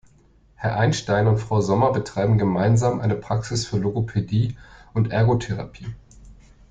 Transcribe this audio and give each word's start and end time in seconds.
Herr 0.55 0.79
Einstein 0.79 1.27
und 1.27 1.37
Frau 1.37 1.61
Sommer 1.61 1.91
betreiben 1.91 2.39
gemeinsam 2.39 3.01
eine 3.01 3.13
Praxis 3.13 3.67
für 3.67 3.77
Logopädie 3.77 4.57
und 4.95 5.11
Ergotherapie. 5.11 5.93